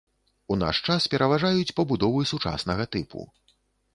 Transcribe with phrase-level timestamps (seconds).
[0.53, 3.21] У наш час пераважаюць пабудовы сучаснага тыпу.